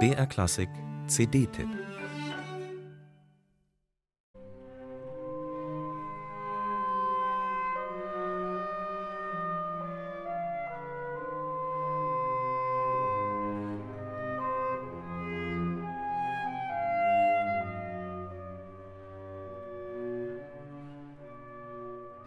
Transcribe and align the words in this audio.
BR 0.00 0.26
Klassik 0.26 0.68
CD-Tipp 1.06 1.68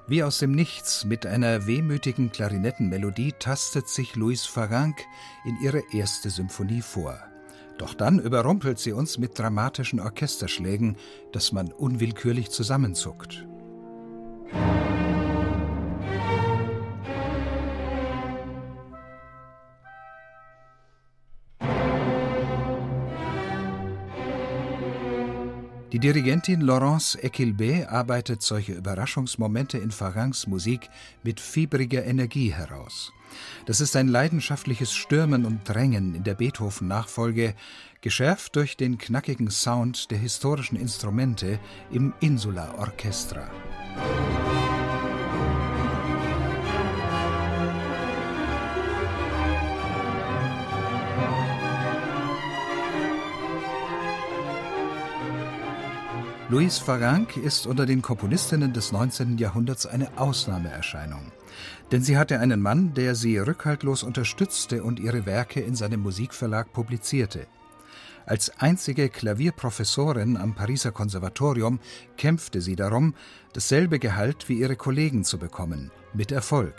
Wie 0.10 0.24
aus 0.24 0.40
dem 0.40 0.54
Nichts 0.54 1.04
mit 1.04 1.26
einer 1.26 1.68
wehmütigen 1.68 2.32
Klarinettenmelodie 2.32 3.34
tastet 3.38 3.90
sich 3.90 4.16
Louis 4.16 4.46
Farranc 4.46 4.96
in 5.44 5.58
ihre 5.62 5.84
erste 5.92 6.30
Symphonie 6.30 6.82
vor. 6.82 7.20
Doch 7.78 7.94
dann 7.94 8.18
überrumpelt 8.18 8.80
sie 8.80 8.94
uns 8.94 9.18
mit 9.18 9.38
dramatischen 9.38 10.00
Orchesterschlägen, 10.00 10.96
dass 11.34 11.52
man 11.52 11.74
unwillkürlich 11.74 12.52
zusammenzuckt. 12.52 13.46
Die 25.94 26.00
Dirigentin 26.00 26.60
Laurence 26.60 27.16
Equilbé 27.16 27.88
arbeitet 27.88 28.42
solche 28.42 28.74
Überraschungsmomente 28.74 29.78
in 29.78 29.92
Farrancs 29.92 30.46
Musik 30.46 30.90
mit 31.24 31.40
fiebriger 31.40 32.04
Energie 32.04 32.52
heraus. 32.52 33.14
Das 33.66 33.80
ist 33.80 33.96
ein 33.96 34.10
leidenschaftliches 34.10 34.94
Stürmen 34.94 35.46
und 35.46 35.62
Drängen 35.64 36.14
in 36.14 36.26
der 36.26 36.36
Beethoven-Nachfolge, 36.36 37.56
geschärft 38.02 38.58
durch 38.58 38.76
den 38.76 38.98
knackigen 38.98 39.50
Sound 39.50 40.12
der 40.12 40.18
historischen 40.18 40.76
Instrumente 40.76 41.58
im 41.90 42.14
Insula 42.20 42.76
Orchestra. 42.78 43.50
Louise 56.50 56.82
Farranc 56.82 57.36
ist 57.36 57.68
unter 57.68 57.86
den 57.86 58.02
Komponistinnen 58.02 58.72
des 58.72 58.94
19. 58.94 59.38
Jahrhunderts 59.38 59.86
eine 59.86 60.18
Ausnahmeerscheinung. 60.18 61.34
Denn 61.92 62.02
sie 62.02 62.18
hatte 62.18 62.40
einen 62.40 62.62
Mann, 62.62 62.94
der 62.94 63.16
sie 63.16 63.38
rückhaltlos 63.38 64.02
unterstützte 64.02 64.82
und 64.82 64.98
ihre 64.98 65.26
Werke 65.26 65.60
in 65.60 65.76
seinem 65.76 66.00
Musikverlag 66.00 66.72
publizierte. 66.72 67.48
Als 68.26 68.62
einzige 68.62 69.10
Klavierprofessorin 69.10 70.38
am 70.38 70.56
Pariser 70.56 70.94
Konservatorium 70.94 71.82
kämpfte 72.16 72.62
sie 72.62 72.78
darum, 72.78 73.14
dasselbe 73.52 74.00
Gehalt 74.00 74.48
wie 74.48 74.60
ihre 74.60 74.78
Kollegen 74.78 75.26
zu 75.26 75.38
bekommen, 75.38 75.92
mit 76.14 76.32
Erfolg. 76.32 76.76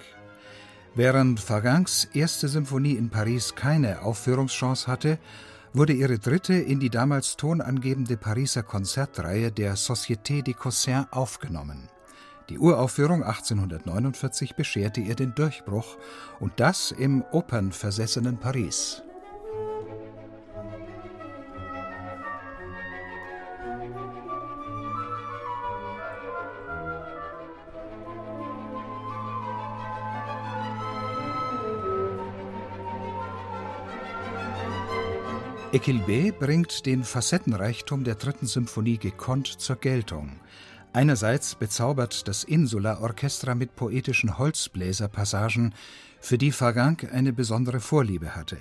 Während 0.94 1.41
Farrancs 1.41 2.08
erste 2.14 2.48
Symphonie 2.48 2.94
in 2.94 3.11
Paris 3.11 3.55
keine 3.55 4.00
Aufführungschance 4.00 4.86
hatte, 4.86 5.19
wurde 5.72 5.92
ihre 5.92 6.19
dritte 6.19 6.55
in 6.55 6.80
die 6.80 6.91
damals 6.91 7.36
tonangebende 7.36 8.16
Pariser 8.16 8.62
Konzertreihe 8.62 9.52
der 9.52 9.77
Société 9.77 10.42
des 10.42 10.56
Cossins 10.56 11.06
aufgenommen. 11.11 11.88
Die 12.48 12.58
Uraufführung 12.58 13.22
1849 13.22 14.56
bescherte 14.56 15.00
ihr 15.00 15.14
den 15.14 15.34
Durchbruch 15.34 15.98
und 16.41 16.52
das 16.56 16.92
im 16.92 17.22
opernversessenen 17.30 18.39
Paris. 18.39 19.02
Equilbé 35.70 36.33
bringt 36.33 36.86
den 36.86 37.05
Facettenreichtum 37.05 38.02
der 38.02 38.14
dritten 38.14 38.46
Symphonie 38.46 38.96
gekonnt 38.96 39.46
zur 39.48 39.77
Geltung. 39.77 40.40
Einerseits 40.95 41.55
bezaubert 41.56 42.27
das 42.27 42.42
Insula 42.42 43.01
Orchestra 43.02 43.55
mit 43.55 43.77
poetischen 43.77 44.39
Holzbläserpassagen, 44.39 45.74
für 46.20 46.39
die 46.39 46.52
Fagank 46.52 47.12
eine 47.12 47.34
besondere 47.34 47.80
Vorliebe 47.80 48.34
hatte. 48.34 48.56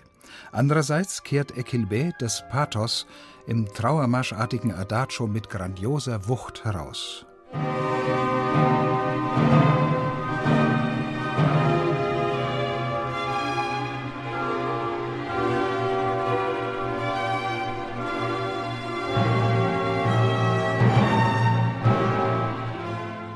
Andererseits 0.51 1.23
kehrt 1.23 1.53
Equilbé 1.53 2.11
das 2.19 2.43
Pathos 2.49 3.07
im 3.47 3.65
trauermarschartigen 3.73 4.73
Adagio 4.73 5.27
mit 5.27 5.49
grandioser 5.49 6.27
Wucht 6.27 6.65
heraus. 6.65 7.25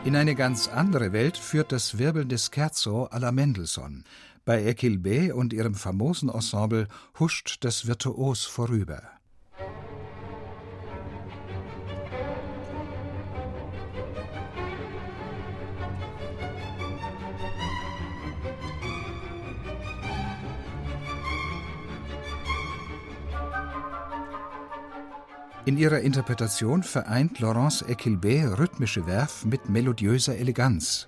In 0.04 0.16
eine 0.16 0.34
ganz 0.34 0.68
andere 0.68 1.14
Welt 1.14 1.38
führt 1.38 1.72
das 1.72 2.00
wirbelnde 2.00 2.40
Scherzo 2.40 3.06
alla 3.06 3.32
Mendelssohn. 3.32 4.04
Bei 4.46 4.66
Equilbé 4.66 5.32
und 5.32 5.54
ihrem 5.54 5.76
famosen 5.76 6.30
Ensemble 6.30 6.88
huscht 7.20 7.64
das 7.64 7.86
Virtuos 7.86 8.44
vorüber. 8.44 9.04
In 25.64 25.78
ihrer 25.78 26.00
Interpretation 26.00 26.82
vereint 26.82 27.40
Laurence 27.40 27.84
Equilbé 27.88 28.58
rhythmische 28.58 29.06
Werf 29.06 29.46
mit 29.46 29.70
melodiöser 29.70 30.36
Eleganz. 30.36 31.08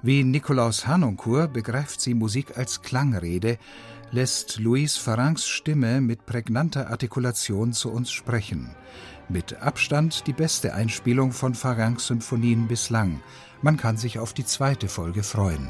Wie 0.00 0.22
Nikolaus 0.22 0.86
Harnoncourt 0.86 1.52
begreift 1.52 2.00
sie 2.00 2.14
Musik 2.14 2.56
als 2.56 2.82
Klangrede, 2.82 3.58
lässt 4.12 4.60
Louise 4.60 4.98
Farrancs 4.98 5.48
Stimme 5.48 6.00
mit 6.00 6.24
prägnanter 6.24 6.88
Artikulation 6.88 7.72
zu 7.72 7.90
uns 7.90 8.12
sprechen. 8.12 8.70
Mit 9.28 9.60
Abstand 9.60 10.28
die 10.28 10.34
beste 10.34 10.72
Einspielung 10.72 11.32
von 11.32 11.56
Farrancs 11.56 12.06
Symphonien 12.06 12.68
bislang. 12.68 13.20
Man 13.60 13.76
kann 13.76 13.96
sich 13.96 14.20
auf 14.20 14.32
die 14.32 14.46
zweite 14.46 14.86
Folge 14.86 15.24
freuen. 15.24 15.66